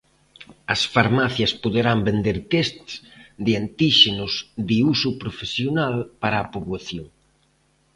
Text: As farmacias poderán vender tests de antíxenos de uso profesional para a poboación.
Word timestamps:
As 0.73 0.81
farmacias 0.95 1.51
poderán 1.63 1.99
vender 2.09 2.37
tests 2.53 2.93
de 3.45 3.51
antíxenos 3.63 4.33
de 4.69 4.77
uso 4.93 5.09
profesional 5.23 5.95
para 6.21 6.37
a 6.39 6.49
poboación. 6.53 7.07